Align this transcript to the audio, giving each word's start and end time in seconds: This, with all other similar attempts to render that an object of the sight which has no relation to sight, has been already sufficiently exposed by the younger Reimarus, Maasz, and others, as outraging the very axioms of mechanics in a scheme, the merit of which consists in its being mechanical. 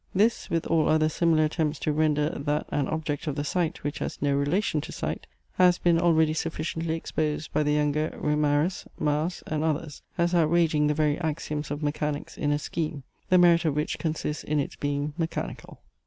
This, 0.15 0.49
with 0.49 0.65
all 0.65 0.89
other 0.89 1.09
similar 1.09 1.45
attempts 1.45 1.77
to 1.81 1.93
render 1.93 2.29
that 2.31 2.65
an 2.69 2.87
object 2.87 3.27
of 3.27 3.35
the 3.35 3.43
sight 3.43 3.83
which 3.83 3.99
has 3.99 4.19
no 4.19 4.33
relation 4.33 4.81
to 4.81 4.91
sight, 4.91 5.27
has 5.59 5.77
been 5.77 5.99
already 5.99 6.33
sufficiently 6.33 6.95
exposed 6.95 7.53
by 7.53 7.61
the 7.61 7.73
younger 7.73 8.09
Reimarus, 8.19 8.87
Maasz, 8.99 9.43
and 9.45 9.63
others, 9.63 10.01
as 10.17 10.33
outraging 10.33 10.87
the 10.87 10.95
very 10.95 11.19
axioms 11.19 11.69
of 11.69 11.83
mechanics 11.83 12.35
in 12.35 12.49
a 12.51 12.57
scheme, 12.57 13.03
the 13.29 13.37
merit 13.37 13.63
of 13.63 13.75
which 13.75 13.99
consists 13.99 14.43
in 14.43 14.59
its 14.59 14.75
being 14.75 15.13
mechanical. 15.19 15.79